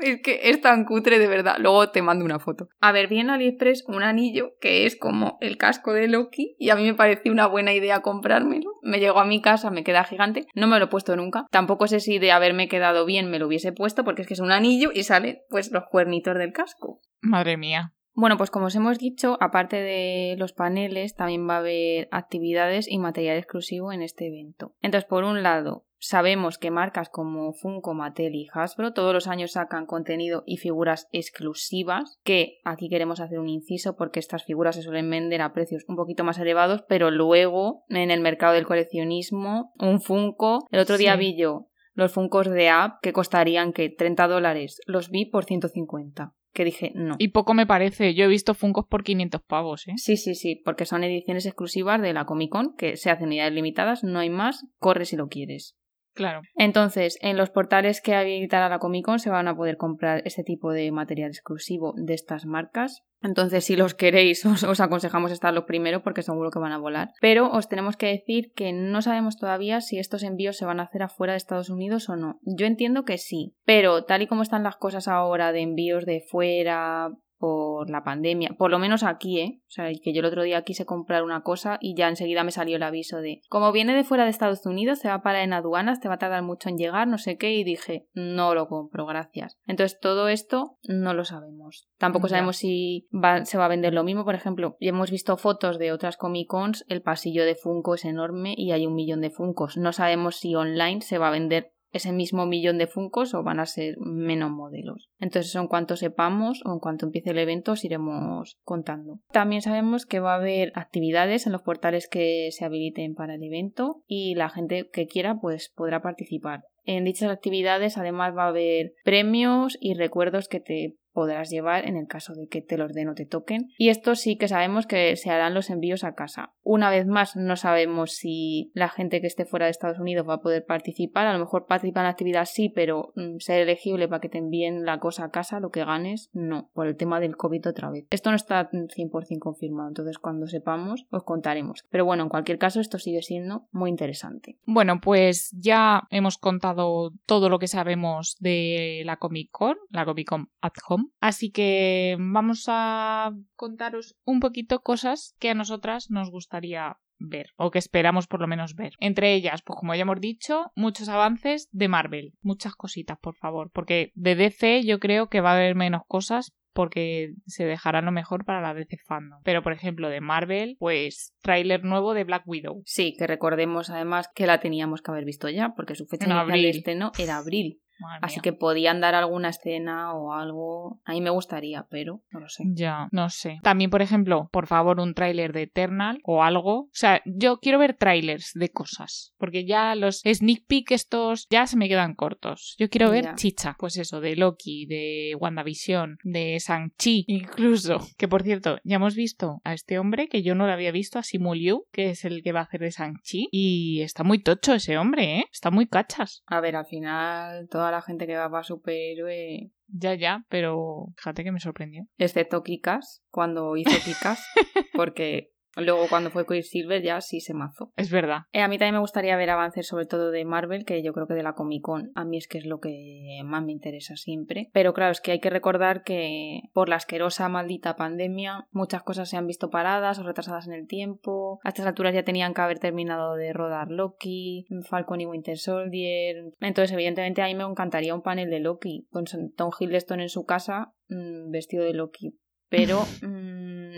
[0.00, 1.56] es que es tan cutre de verdad.
[1.58, 2.68] Luego te mando una foto.
[2.80, 6.70] A ver, vi en AliExpress un anillo que es como el casco de Loki y
[6.70, 8.70] a mí me pareció una buena idea comprármelo.
[8.82, 10.46] Me llegó a mi casa, me queda gigante.
[10.54, 11.46] No me lo he puesto nunca.
[11.50, 14.40] Tampoco sé si de haberme quedado bien me lo hubiese puesto porque es que es
[14.40, 17.00] un anillo y sale pues los cuernitos del casco.
[17.20, 17.92] Madre mía.
[18.18, 22.90] Bueno, pues como os hemos dicho, aparte de los paneles, también va a haber actividades
[22.90, 24.74] y material exclusivo en este evento.
[24.80, 29.52] Entonces, por un lado, sabemos que marcas como Funko, Mattel y Hasbro todos los años
[29.52, 34.82] sacan contenido y figuras exclusivas, que aquí queremos hacer un inciso porque estas figuras se
[34.82, 39.74] suelen vender a precios un poquito más elevados, pero luego en el mercado del coleccionismo,
[39.78, 41.18] un Funko, el otro día Sí.
[41.18, 46.34] vi yo los Funkos de App que costarían que 30 dólares, los vi por 150.
[46.56, 47.14] Que dije no.
[47.18, 49.92] Y poco me parece, yo he visto Funkos por 500 pavos, ¿eh?
[49.96, 53.52] Sí, sí, sí, porque son ediciones exclusivas de la Comic Con, que se hacen unidades
[53.52, 55.76] limitadas, no hay más, corre si lo quieres.
[56.16, 56.40] Claro.
[56.56, 60.42] Entonces, en los portales que habilitará la Comic Con se van a poder comprar este
[60.42, 63.04] tipo de material exclusivo de estas marcas.
[63.22, 67.10] Entonces, si los queréis, os, aconsejamos estar los primero porque seguro que van a volar.
[67.20, 70.84] Pero os tenemos que decir que no sabemos todavía si estos envíos se van a
[70.84, 72.40] hacer afuera de Estados Unidos o no.
[72.42, 76.22] Yo entiendo que sí, pero tal y como están las cosas ahora de envíos de
[76.26, 79.60] fuera, por la pandemia, por lo menos aquí, ¿eh?
[79.62, 82.50] O sea, que yo el otro día quise comprar una cosa y ya enseguida me
[82.50, 85.42] salió el aviso de, como viene de fuera de Estados Unidos, se va a parar
[85.42, 88.54] en aduanas, te va a tardar mucho en llegar, no sé qué, y dije, no
[88.54, 89.58] lo compro, gracias.
[89.66, 91.88] Entonces, todo esto no lo sabemos.
[91.98, 93.08] Tampoco sabemos si
[93.44, 96.48] se va a vender lo mismo, por ejemplo, ya hemos visto fotos de otras Comic
[96.48, 99.76] Cons, el pasillo de Funko es enorme y hay un millón de Funcos.
[99.76, 103.60] No sabemos si online se va a vender ese mismo millón de Funcos o van
[103.60, 105.08] a ser menos modelos.
[105.18, 109.20] Entonces, en cuanto sepamos o en cuanto empiece el evento, os iremos contando.
[109.32, 113.42] También sabemos que va a haber actividades en los portales que se habiliten para el
[113.42, 116.64] evento y la gente que quiera pues podrá participar.
[116.84, 121.96] En dichas actividades además va a haber premios y recuerdos que te podrás llevar en
[121.96, 123.70] el caso de que te los den o te toquen.
[123.78, 126.52] Y esto sí que sabemos que se harán los envíos a casa.
[126.62, 130.34] Una vez más, no sabemos si la gente que esté fuera de Estados Unidos va
[130.34, 131.26] a poder participar.
[131.26, 134.36] A lo mejor participar en la actividad sí, pero mm, ser elegible para que te
[134.36, 137.90] envíen la cosa a casa, lo que ganes, no, por el tema del COVID otra
[137.90, 138.04] vez.
[138.10, 141.82] Esto no está 100% confirmado, entonces cuando sepamos os contaremos.
[141.88, 144.58] Pero bueno, en cualquier caso, esto sigue siendo muy interesante.
[144.66, 150.28] Bueno, pues ya hemos contado todo lo que sabemos de la Comic Con, la Comic
[150.28, 151.05] Con at Home.
[151.20, 157.70] Así que vamos a contaros un poquito cosas que a nosotras nos gustaría ver o
[157.70, 158.92] que esperamos por lo menos ver.
[159.00, 163.70] Entre ellas, pues como ya hemos dicho, muchos avances de Marvel, muchas cositas, por favor,
[163.72, 168.12] porque de DC yo creo que va a haber menos cosas porque se dejará lo
[168.12, 169.40] mejor para la DC fandom.
[169.44, 172.82] Pero por ejemplo de Marvel, pues tráiler nuevo de Black Widow.
[172.84, 176.68] Sí, que recordemos además que la teníamos que haber visto ya, porque su fecha de
[176.68, 177.80] estreno era abril.
[178.20, 181.00] Así que podían dar alguna escena o algo.
[181.04, 182.64] A mí me gustaría, pero no lo sé.
[182.66, 183.58] Ya, no sé.
[183.62, 186.80] También, por ejemplo, por favor, un tráiler de Eternal o algo.
[186.82, 189.34] O sea, yo quiero ver tráilers de cosas.
[189.38, 192.74] Porque ya los sneak peek estos ya se me quedan cortos.
[192.78, 193.76] Yo quiero ver chicha.
[193.78, 198.00] Pues eso, de Loki, de WandaVision, de Shang-Chi, incluso.
[198.16, 201.18] Que por cierto, ya hemos visto a este hombre que yo no lo había visto,
[201.18, 203.48] a Simu Liu, que es el que va a hacer de Shang-Chi.
[203.50, 205.44] Y está muy tocho ese hombre, ¿eh?
[205.52, 206.42] Está muy cachas.
[206.46, 209.70] A ver, al final, toda la gente que va para superhéroe.
[209.88, 212.04] Ya, ya, pero fíjate que me sorprendió.
[212.18, 214.44] Excepto Kikas, cuando hizo Kikas,
[214.94, 217.92] porque Luego cuando fue Silver ya sí se mazó.
[217.96, 218.42] Es verdad.
[218.52, 221.26] Eh, a mí también me gustaría ver avances sobre todo de Marvel, que yo creo
[221.26, 224.16] que de la Comic Con a mí es que es lo que más me interesa
[224.16, 224.70] siempre.
[224.72, 229.28] Pero claro, es que hay que recordar que por la asquerosa maldita pandemia muchas cosas
[229.28, 231.60] se han visto paradas o retrasadas en el tiempo.
[231.62, 236.52] A estas alturas ya tenían que haber terminado de rodar Loki, Falcon y Winter Soldier.
[236.60, 239.24] Entonces evidentemente a mí me encantaría un panel de Loki con
[239.56, 243.04] Tom Hiddleston en su casa mm, vestido de Loki pero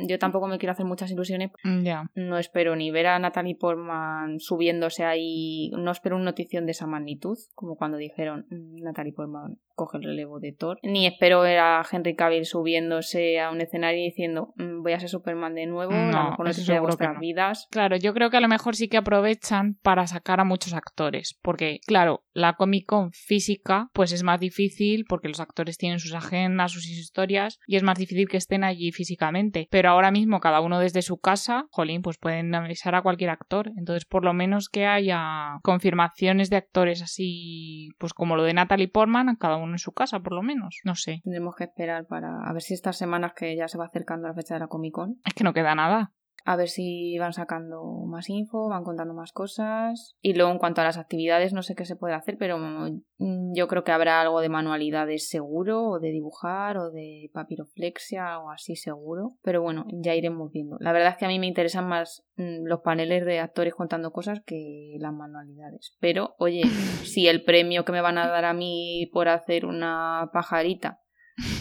[0.07, 1.51] yo tampoco me quiero hacer muchas ilusiones.
[1.65, 2.11] Mm, ya.
[2.15, 6.87] No espero ni ver a Natalie Portman subiéndose ahí, no espero una notición de esa
[6.87, 11.59] magnitud, como cuando dijeron mm, Natalie Portman coge el relevo de Thor, ni espero ver
[11.59, 15.93] a Henry Cavill subiéndose a un escenario y diciendo voy a ser Superman de nuevo,
[15.93, 17.69] a lo mejor no vuestras vidas.
[17.71, 21.39] Claro, yo creo que a lo mejor sí que aprovechan para sacar a muchos actores,
[21.43, 26.15] porque claro, la Comic Con física pues es más difícil porque los actores tienen sus
[26.15, 29.69] agendas, sus historias y es más difícil que estén allí físicamente.
[29.71, 33.73] Pero ahora mismo cada uno desde su casa, jolín, pues pueden avisar a cualquier actor.
[33.77, 38.89] Entonces, por lo menos que haya confirmaciones de actores así, pues como lo de Natalie
[38.89, 40.81] Portman, cada uno en su casa, por lo menos.
[40.85, 41.21] No sé.
[41.25, 44.31] Tendremos que esperar para a ver si estas semanas que ya se va acercando a
[44.31, 45.21] la fecha de la Comic Con.
[45.25, 46.13] Es que no queda nada
[46.45, 50.17] a ver si van sacando más info, van contando más cosas.
[50.21, 53.53] Y luego en cuanto a las actividades, no sé qué se puede hacer, pero mm,
[53.55, 58.51] yo creo que habrá algo de manualidades seguro, o de dibujar, o de papiroflexia, o
[58.51, 59.37] así seguro.
[59.43, 60.77] Pero bueno, ya iremos viendo.
[60.81, 64.13] La verdad es que a mí me interesan más mm, los paneles de actores contando
[64.13, 65.97] cosas que las manualidades.
[66.01, 66.63] Pero, oye,
[67.05, 71.01] si el premio que me van a dar a mí por hacer una pajarita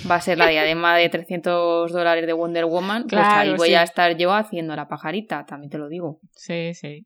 [0.09, 3.83] va a ser la diadema de 300 dólares de Wonder Woman, pues ahí voy a
[3.83, 6.19] estar yo haciendo la pajarita, también te lo digo.
[6.35, 7.05] Sí, sí.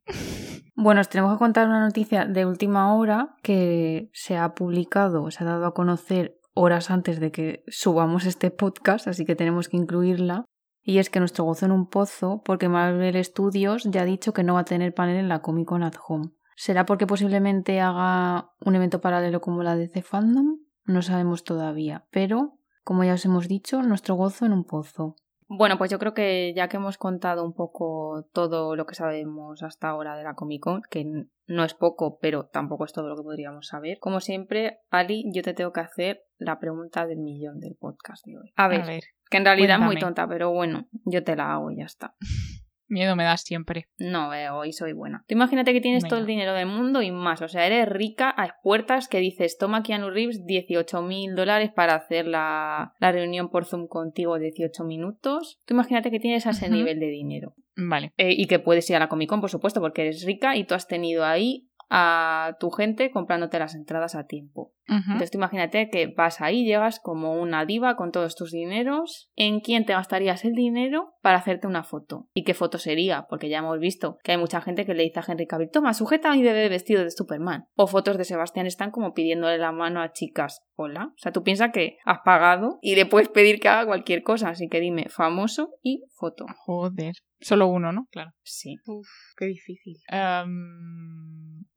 [0.76, 5.44] Bueno, os tenemos que contar una noticia de última hora que se ha publicado, se
[5.44, 9.78] ha dado a conocer horas antes de que subamos este podcast, así que tenemos que
[9.78, 10.46] incluirla.
[10.84, 14.44] Y es que nuestro gozo en un pozo, porque Marvel Studios ya ha dicho que
[14.44, 16.32] no va a tener panel en la Comic Con at Home.
[16.56, 20.58] ¿Será porque posiblemente haga un evento paralelo como la de The Fandom?
[20.86, 25.16] No sabemos todavía, pero como ya os hemos dicho, nuestro gozo en un pozo.
[25.54, 29.64] Bueno, pues yo creo que ya que hemos contado un poco todo lo que sabemos
[29.64, 31.06] hasta ahora de la Comic Con, que
[31.46, 35.44] no es poco, pero tampoco es todo lo que podríamos saber, como siempre, Ali, yo
[35.44, 38.54] te tengo que hacer la pregunta del millón del podcast de hoy.
[38.56, 41.80] A ver, que en realidad es muy tonta, pero bueno, yo te la hago y
[41.80, 42.16] ya está.
[42.92, 43.88] Miedo me das siempre.
[43.98, 45.24] No, hoy soy buena.
[45.26, 47.42] Tú imagínate que tienes todo el dinero del mundo y más.
[47.42, 51.96] O sea, eres rica a puertas que dices, toma Keanu Reeves 18 mil dólares para
[51.96, 55.62] hacer la, reunión por Zoom contigo 18 minutos.
[55.66, 57.56] Tú imagínate que tienes ese nivel de dinero.
[57.78, 58.12] Vale.
[58.18, 60.66] Eh, y que puedes ir a la Comic Con, por supuesto, porque eres rica y
[60.66, 64.74] tú has tenido ahí a tu gente comprándote las entradas a tiempo.
[64.88, 69.30] Entonces tú imagínate que vas ahí, llegas como una diva con todos tus dineros.
[69.36, 72.28] ¿En quién te gastarías el dinero para hacerte una foto?
[72.34, 73.26] ¿Y qué foto sería?
[73.30, 75.94] Porque ya hemos visto que hay mucha gente que le dice a Henry Cavill, toma,
[75.94, 77.66] sujeta a mi bebé vestido de Superman.
[77.76, 80.62] O fotos de Sebastián están como pidiéndole la mano a chicas.
[80.76, 81.12] Hola.
[81.14, 84.50] O sea, tú piensas que has pagado y le puedes pedir que haga cualquier cosa.
[84.50, 86.46] Así que dime, famoso y foto.
[86.66, 87.16] Joder.
[87.40, 88.08] Solo uno, ¿no?
[88.12, 88.32] Claro.
[88.44, 88.78] Sí.
[88.86, 89.98] Uf, qué difícil.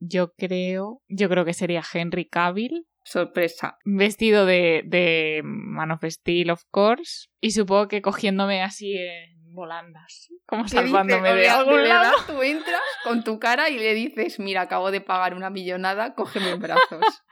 [0.08, 1.02] Yo creo.
[1.08, 3.78] Yo creo que sería Henry Cavill sorpresa.
[3.84, 7.28] Vestido de, de Man of Steel, of course.
[7.40, 10.28] Y supongo que cogiéndome así en volandas.
[10.46, 12.16] Como salvándome de algún lado.
[12.26, 16.50] Tú entras con tu cara y le dices, mira, acabo de pagar una millonada, cógeme
[16.50, 17.00] en brazos.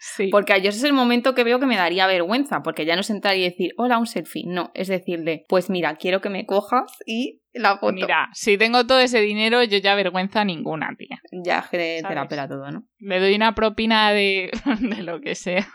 [0.00, 0.28] Sí.
[0.28, 3.00] Porque a ellos es el momento que veo que me daría vergüenza, porque ya no
[3.00, 4.44] es entrar y decir, hola, un selfie.
[4.46, 7.92] No, es decirle, pues mira, quiero que me cojas y la foto.
[7.92, 11.20] Mira, si tengo todo ese dinero, yo ya vergüenza ninguna, tía.
[11.44, 12.84] Ya te la pela todo, ¿no?
[12.98, 14.50] Le doy una propina de,
[14.80, 15.66] de lo que sea.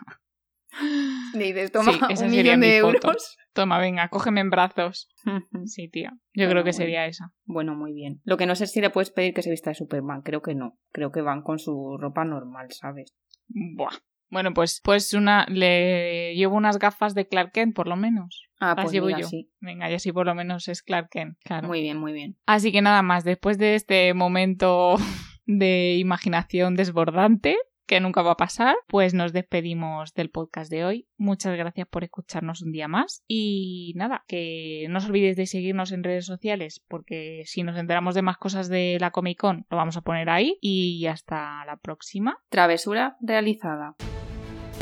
[1.34, 3.38] Le dices, toma un millón de euros.
[3.53, 5.09] Toma, venga, cógeme en brazos.
[5.65, 6.13] sí, tía.
[6.34, 7.31] Yo creo que sería esa.
[7.45, 8.21] Bueno, muy bien.
[8.23, 10.21] Lo que no sé si le puedes pedir que se vista de Superman.
[10.23, 10.79] Creo que no.
[10.91, 13.15] Creo que van con su ropa normal, ¿sabes?
[13.47, 13.93] Buah.
[14.34, 18.49] Bueno, pues, pues una, le llevo unas gafas de Clark Kent, por lo menos.
[18.59, 19.27] Ah, pues llevo yo.
[19.59, 21.67] Venga, y así por lo menos es Clark Kent, claro.
[21.67, 22.36] Muy bien, muy bien.
[22.47, 24.95] Así que nada más, después de este momento
[25.45, 31.07] de imaginación desbordante, que nunca va a pasar, pues nos despedimos del podcast de hoy.
[31.17, 35.91] Muchas gracias por escucharnos un día más y nada, que no os olvidéis de seguirnos
[35.91, 39.77] en redes sociales porque si nos enteramos de más cosas de la Comic Con lo
[39.77, 42.39] vamos a poner ahí y hasta la próxima.
[42.49, 43.95] Travesura realizada.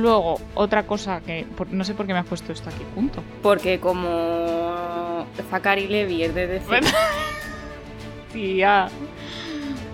[0.02, 3.22] Luego, otra cosa que no sé por qué me has puesto esto aquí, punto.
[3.44, 6.60] Porque como Zachary Levy es de.
[6.68, 6.88] Bueno.
[8.34, 8.90] Tía.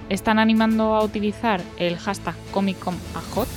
[0.08, 3.48] Están animando a utilizar el hashtag ComicConAjot.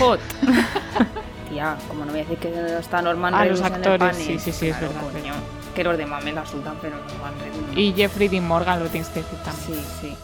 [0.00, 0.20] Hot.
[1.48, 4.68] Tía, como no voy a decir que está normal a los actores, sí, sí, sí,
[4.68, 5.00] es verdad.
[5.74, 9.08] que los demás me la sudan, pero no van Y Jeffrey Dean Morgan lo tienes
[9.10, 9.80] que decir también.
[10.00, 10.16] Sí, sí.